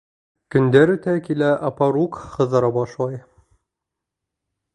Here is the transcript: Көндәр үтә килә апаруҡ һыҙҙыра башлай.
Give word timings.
Көндәр 0.53 0.91
үтә 0.93 1.13
килә 1.27 1.51
апаруҡ 1.69 2.17
һыҙҙыра 2.31 2.73
башлай. 2.79 3.25